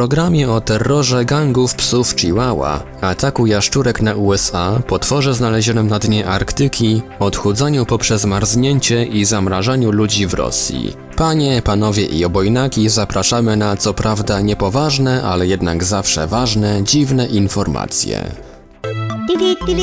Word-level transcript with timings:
Programie 0.00 0.50
o 0.50 0.60
terrorze 0.60 1.24
gangów 1.24 1.74
psów 1.74 2.14
Chihuahua, 2.16 2.82
ataku 3.00 3.46
jaszczurek 3.46 4.02
na 4.02 4.14
USA, 4.14 4.80
potworze 4.86 5.34
znalezionym 5.34 5.88
na 5.88 5.98
dnie 5.98 6.26
Arktyki, 6.26 7.02
odchudzaniu 7.18 7.86
poprzez 7.86 8.24
marznięcie 8.24 9.04
i 9.04 9.24
zamrażaniu 9.24 9.90
ludzi 9.92 10.26
w 10.26 10.34
Rosji. 10.34 10.96
Panie, 11.16 11.62
panowie 11.62 12.04
i 12.04 12.24
obojnaki 12.24 12.88
zapraszamy 12.88 13.56
na 13.56 13.76
co 13.76 13.94
prawda 13.94 14.40
niepoważne, 14.40 15.22
ale 15.22 15.46
jednak 15.46 15.84
zawsze 15.84 16.26
ważne, 16.26 16.80
dziwne 16.84 17.26
informacje. 17.26 18.24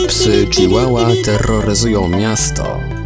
Psy 0.07 0.47
Chihuahua 0.51 1.07
terroryzują 1.25 2.07
miasto. 2.07 2.96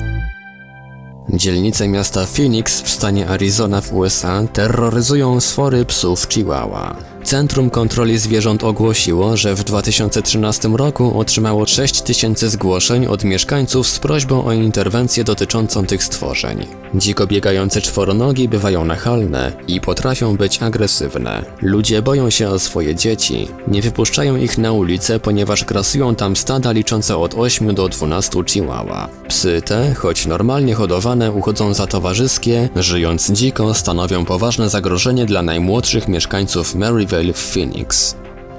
Dzielnice 1.30 1.88
miasta 1.88 2.26
Phoenix 2.26 2.82
w 2.82 2.90
stanie 2.90 3.28
Arizona 3.28 3.82
w 3.82 3.94
USA 3.94 4.44
terroryzują 4.54 5.40
sfory 5.40 5.86
psów 5.86 6.28
Chihuahua. 6.30 6.96
Centrum 7.24 7.70
Kontroli 7.70 8.18
Zwierząt 8.18 8.64
ogłosiło, 8.64 9.38
że 9.38 9.56
w 9.56 9.64
2013 9.64 10.68
roku 10.68 11.20
otrzymało 11.20 11.66
6 11.66 12.02
tysięcy 12.02 12.50
zgłoszeń 12.50 13.06
od 13.06 13.24
mieszkańców 13.24 13.88
z 13.88 14.00
prośbą 14.00 14.46
o 14.46 14.54
interwencję 14.54 15.24
dotyczącą 15.24 15.86
tych 15.86 16.04
stworzeń. 16.04 16.68
Dziko 16.96 17.28
biegające 17.28 17.82
czworonogi 17.82 18.48
bywają 18.50 18.86
nachalne 18.86 19.52
i 19.68 19.82
potrafią 19.82 20.38
być 20.38 20.64
agresywne. 20.64 21.46
Ludzie 21.62 22.02
boją 22.02 22.30
się 22.30 22.50
o 22.50 22.60
swoje 22.60 22.96
dzieci. 22.96 23.48
Nie 23.68 23.82
wypuszczają 23.82 24.36
ich 24.36 24.58
na 24.58 24.72
ulicę, 24.72 25.20
ponieważ 25.20 25.66
grasują 25.66 26.16
tam 26.16 26.36
stada 26.36 26.72
liczące 26.72 27.18
od 27.18 27.34
8 27.34 27.76
do 27.76 27.90
12 27.90 28.44
chihuahua. 28.48 29.21
Psy 29.32 29.62
te, 29.62 29.94
choć 29.94 30.26
normalnie 30.26 30.76
hodowane, 30.76 31.32
uchodzą 31.32 31.74
za 31.74 31.88
towarzyskie, 31.88 32.70
żyjąc 32.76 33.32
dziko, 33.32 33.74
stanowią 33.74 34.26
poważne 34.26 34.70
zagrożenie 34.70 35.26
dla 35.26 35.42
najmłodszych 35.42 36.08
mieszkańców 36.08 36.76
Maryville 36.76 37.34
w 37.34 37.54
Phoenix. 37.54 38.16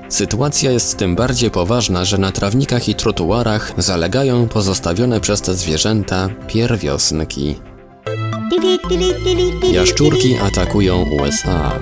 Sytuacja 0.09 0.71
jest 0.71 0.97
tym 0.97 1.17
bardziej 1.17 1.51
poważna, 1.51 2.05
że 2.05 2.19
na 2.19 2.33
trawnikach 2.33 2.89
i 2.89 2.95
trotuarach 2.95 3.73
zalegają 3.79 4.49
pozostawione 4.49 5.21
przez 5.21 5.41
te 5.43 5.55
zwierzęta 5.55 6.29
pierwiosnki. 6.49 7.55
Jaszczurki 9.73 10.37
atakują 10.37 11.05
USA. 11.21 11.79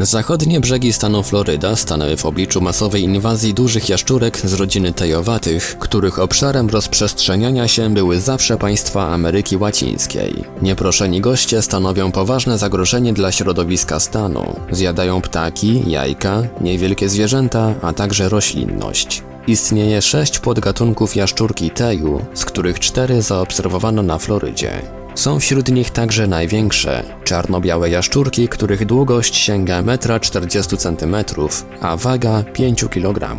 Zachodnie 0.00 0.60
brzegi 0.60 0.92
stanu 0.92 1.22
Floryda 1.22 1.76
stanęły 1.76 2.16
w 2.16 2.26
obliczu 2.26 2.60
masowej 2.60 3.02
inwazji 3.02 3.54
dużych 3.54 3.88
jaszczurek 3.88 4.38
z 4.38 4.52
rodziny 4.52 4.92
tejowatych, 4.92 5.78
których 5.78 6.18
obszarem 6.18 6.68
rozprzestrzeniania 6.68 7.68
się 7.68 7.94
były 7.94 8.20
zawsze 8.20 8.56
państwa 8.56 9.08
Ameryki 9.08 9.56
Łacińskiej. 9.56 10.44
Nieproszeni 10.62 11.20
goście 11.20 11.62
stanowią 11.62 12.12
poważne 12.12 12.58
zagrożenie 12.58 13.12
dla 13.12 13.32
środowiska 13.32 14.00
stanu. 14.00 14.60
Zjadają 14.70 15.20
ptaki, 15.20 15.90
jajka, 15.90 16.42
niewielkie 16.60 17.08
zwierzęta, 17.08 17.74
a 17.82 17.92
także 17.92 18.28
roślinność. 18.28 19.22
Istnieje 19.46 20.02
sześć 20.02 20.38
podgatunków 20.38 21.16
jaszczurki 21.16 21.70
teju, 21.70 22.24
z 22.34 22.44
których 22.44 22.80
cztery 22.80 23.22
zaobserwowano 23.22 24.02
na 24.02 24.18
Florydzie. 24.18 24.82
Są 25.16 25.40
wśród 25.40 25.68
nich 25.68 25.90
także 25.90 26.26
największe, 26.26 27.02
czarno-białe 27.24 27.90
jaszczurki, 27.90 28.48
których 28.48 28.86
długość 28.86 29.36
sięga 29.36 29.82
1,40 29.82 31.04
m, 31.04 31.24
a 31.80 31.96
waga 31.96 32.42
5 32.42 32.84
kg. 32.90 33.36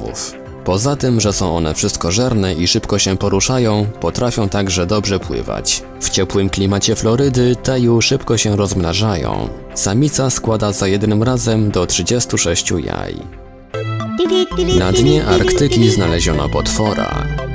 Poza 0.64 0.96
tym, 0.96 1.22
że 1.22 1.34
są 1.34 1.58
one 1.58 1.74
wszystkożerne 1.74 2.54
i 2.54 2.68
szybko 2.68 3.00
się 3.00 3.18
poruszają, 3.18 3.86
potrafią 4.00 4.50
także 4.50 4.86
dobrze 4.86 5.20
pływać. 5.20 5.84
W 6.02 6.10
ciepłym 6.10 6.50
klimacie 6.50 6.96
Florydy 6.96 7.56
teju 7.56 8.02
szybko 8.02 8.38
się 8.38 8.56
rozmnażają. 8.56 9.50
Samica 9.74 10.30
składa 10.30 10.72
za 10.72 10.88
jednym 10.88 11.24
razem 11.24 11.72
do 11.72 11.86
36 11.86 12.72
jaj. 12.72 13.16
Na 14.80 14.92
dnie 14.92 15.26
Arktyki 15.26 15.90
znaleziono 15.90 16.50
potwora. 16.50 17.47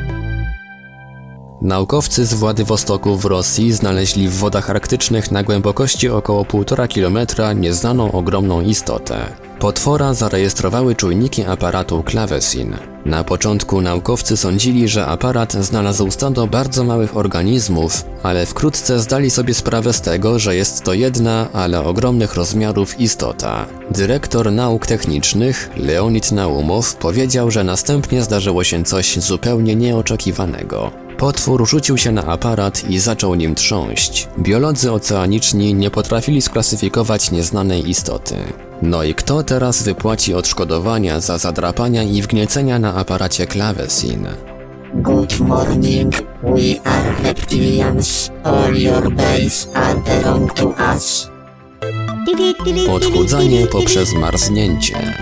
Naukowcy 1.62 2.26
z 2.26 2.34
Władywostoku 2.34 3.16
w 3.16 3.24
Rosji 3.24 3.72
znaleźli 3.72 4.28
w 4.28 4.36
wodach 4.36 4.70
arktycznych 4.70 5.30
na 5.30 5.42
głębokości 5.42 6.08
około 6.08 6.42
1,5 6.42 6.94
km 6.94 7.60
nieznaną 7.60 8.12
ogromną 8.12 8.60
istotę. 8.60 9.26
Potwora 9.58 10.14
zarejestrowały 10.14 10.94
czujniki 10.94 11.44
aparatu 11.44 12.02
Klavesin. 12.02 12.76
Na 13.04 13.24
początku 13.24 13.80
naukowcy 13.80 14.36
sądzili, 14.36 14.88
że 14.88 15.06
aparat 15.06 15.52
znalazł 15.52 16.10
stado 16.10 16.46
bardzo 16.46 16.84
małych 16.84 17.16
organizmów, 17.16 18.04
ale 18.22 18.46
wkrótce 18.46 19.00
zdali 19.00 19.30
sobie 19.30 19.54
sprawę 19.54 19.92
z 19.92 20.00
tego, 20.00 20.38
że 20.38 20.56
jest 20.56 20.84
to 20.84 20.94
jedna, 20.94 21.48
ale 21.52 21.84
ogromnych 21.84 22.34
rozmiarów 22.34 23.00
istota. 23.00 23.66
Dyrektor 23.90 24.52
nauk 24.52 24.86
technicznych, 24.86 25.70
Leonid 25.76 26.32
Naumow, 26.32 26.94
powiedział, 26.94 27.50
że 27.50 27.64
następnie 27.64 28.22
zdarzyło 28.22 28.64
się 28.64 28.84
coś 28.84 29.18
zupełnie 29.18 29.76
nieoczekiwanego. 29.76 31.02
Potwór 31.22 31.68
rzucił 31.68 31.98
się 31.98 32.12
na 32.12 32.24
aparat 32.24 32.90
i 32.90 32.98
zaczął 32.98 33.34
nim 33.34 33.54
trząść. 33.54 34.28
Biolodzy 34.38 34.92
oceaniczni 34.92 35.74
nie 35.74 35.90
potrafili 35.90 36.42
sklasyfikować 36.42 37.30
nieznanej 37.30 37.90
istoty. 37.90 38.34
No 38.82 39.02
i 39.02 39.14
kto 39.14 39.42
teraz 39.42 39.82
wypłaci 39.82 40.34
odszkodowania 40.34 41.20
za 41.20 41.38
zadrapania 41.38 42.02
i 42.02 42.22
wgniecenia 42.22 42.78
na 42.78 42.94
aparacie 42.94 43.46
klawesin? 43.46 44.26
Good 44.94 45.40
morning, 45.40 46.14
we 46.42 46.82
are 46.84 47.22
reptilians. 47.24 48.30
All 48.44 48.76
your 48.76 49.14
base 49.14 49.68
are 49.74 50.00
belong 50.00 50.52
to 50.52 50.74
us. 50.94 51.28
Odchudzanie 52.90 53.66
poprzez 53.66 54.14
marznięcie. 54.14 55.14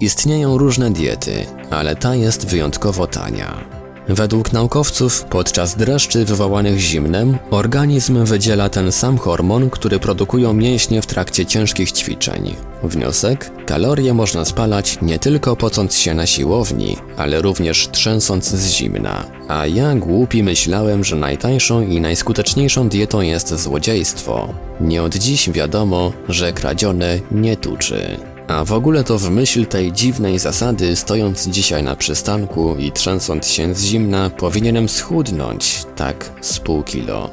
Istnieją 0.00 0.58
różne 0.58 0.90
diety, 0.90 1.46
ale 1.70 1.96
ta 1.96 2.14
jest 2.14 2.46
wyjątkowo 2.46 3.06
tania. 3.06 3.77
Według 4.08 4.52
naukowców, 4.52 5.24
podczas 5.24 5.76
dreszczy 5.76 6.24
wywołanych 6.24 6.78
zimnem, 6.78 7.38
organizm 7.50 8.24
wydziela 8.24 8.68
ten 8.68 8.92
sam 8.92 9.18
hormon, 9.18 9.70
który 9.70 9.98
produkują 9.98 10.52
mięśnie 10.52 11.02
w 11.02 11.06
trakcie 11.06 11.46
ciężkich 11.46 11.92
ćwiczeń. 11.92 12.54
Wniosek? 12.82 13.50
Kalorie 13.66 14.14
można 14.14 14.44
spalać 14.44 14.98
nie 15.02 15.18
tylko 15.18 15.56
pocąc 15.56 15.96
się 15.96 16.14
na 16.14 16.26
siłowni, 16.26 16.96
ale 17.16 17.42
również 17.42 17.88
trzęsąc 17.88 18.48
z 18.48 18.70
zimna. 18.70 19.24
A 19.48 19.66
ja 19.66 19.94
głupi 19.94 20.42
myślałem, 20.42 21.04
że 21.04 21.16
najtańszą 21.16 21.82
i 21.82 22.00
najskuteczniejszą 22.00 22.88
dietą 22.88 23.20
jest 23.20 23.54
złodziejstwo. 23.54 24.54
Nie 24.80 25.02
od 25.02 25.14
dziś 25.14 25.50
wiadomo, 25.50 26.12
że 26.28 26.52
kradzione 26.52 27.20
nie 27.30 27.56
tuczy. 27.56 28.16
A 28.48 28.64
w 28.64 28.72
ogóle 28.72 29.04
to 29.04 29.18
w 29.18 29.30
myśl 29.30 29.66
tej 29.66 29.92
dziwnej 29.92 30.38
zasady, 30.38 30.96
stojąc 30.96 31.48
dzisiaj 31.48 31.82
na 31.82 31.96
przystanku 31.96 32.76
i 32.78 32.92
trzęsąc 32.92 33.46
się 33.46 33.74
z 33.74 33.84
zimna, 33.84 34.30
powinienem 34.30 34.88
schudnąć, 34.88 35.84
tak 35.96 36.30
z 36.40 36.58
pół 36.58 36.82
kilo. 36.82 37.30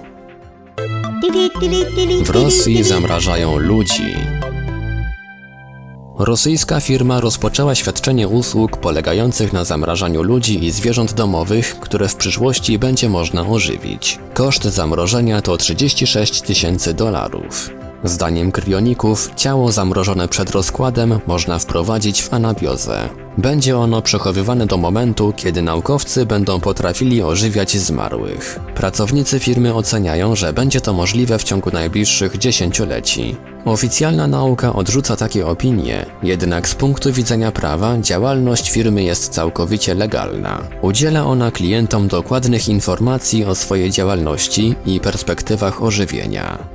W 2.24 2.30
Rosji 2.30 2.84
zamrażają 2.84 3.58
ludzi. 3.58 4.16
Rosyjska 6.20 6.80
firma 6.80 7.20
rozpoczęła 7.20 7.76
świadczenie 7.76 8.28
usług 8.28 8.78
polegających 8.78 9.54
na 9.54 9.64
zamrażaniu 9.64 10.24
ludzi 10.24 10.66
i 10.66 10.72
zwierząt 10.72 11.14
domowych, 11.14 11.80
które 11.80 12.08
w 12.08 12.16
przyszłości 12.16 12.80
będzie 12.80 13.10
można 13.10 13.48
ożywić. 13.48 14.20
Koszt 14.34 14.64
zamrożenia 14.64 15.42
to 15.42 15.58
36 15.58 16.42
tysięcy 16.42 16.94
dolarów. 16.94 17.85
Zdaniem 18.06 18.52
kryoników, 18.52 19.32
ciało 19.36 19.72
zamrożone 19.72 20.28
przed 20.28 20.52
rozkładem 20.52 21.20
można 21.28 21.60
wprowadzić 21.60 22.24
w 22.24 22.34
anabiozę. 22.34 23.10
Będzie 23.38 23.78
ono 23.78 24.02
przechowywane 24.02 24.66
do 24.66 24.78
momentu, 24.78 25.34
kiedy 25.36 25.62
naukowcy 25.62 26.26
będą 26.26 26.60
potrafili 26.60 27.24
ożywiać 27.24 27.78
zmarłych. 27.78 28.60
Pracownicy 28.76 29.40
firmy 29.40 29.74
oceniają, 29.74 30.36
że 30.36 30.54
będzie 30.54 30.82
to 30.82 30.94
możliwe 30.94 31.38
w 31.40 31.44
ciągu 31.44 31.72
najbliższych 31.72 32.38
dziesięcioleci. 32.38 33.36
Oficjalna 33.66 34.28
nauka 34.28 34.74
odrzuca 34.74 35.16
takie 35.16 35.48
opinie, 35.48 36.06
jednak 36.24 36.70
z 36.70 36.76
punktu 36.76 37.14
widzenia 37.14 37.52
prawa 37.52 37.98
działalność 37.98 38.72
firmy 38.72 39.04
jest 39.04 39.34
całkowicie 39.34 39.96
legalna. 39.96 40.62
Udziela 40.82 41.26
ona 41.26 41.52
klientom 41.52 42.08
dokładnych 42.08 42.70
informacji 42.70 43.46
o 43.46 43.56
swojej 43.56 43.92
działalności 43.92 44.76
i 44.86 45.00
perspektywach 45.00 45.84
ożywienia. 45.84 46.75